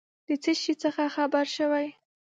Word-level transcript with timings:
د 0.27 0.29
څه 0.43 0.51
شي 0.61 0.73
څخه 0.83 1.03
خبر 1.15 1.45
سوې؟ 1.57 1.87